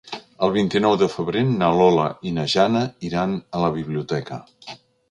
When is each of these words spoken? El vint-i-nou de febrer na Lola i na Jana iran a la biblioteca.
El 0.45 0.53
vint-i-nou 0.53 0.95
de 1.01 1.09
febrer 1.17 1.43
na 1.51 1.69
Lola 1.81 2.09
i 2.31 2.35
na 2.39 2.49
Jana 2.55 2.85
iran 3.13 3.39
a 3.39 3.63
la 3.67 3.73
biblioteca. 3.79 4.43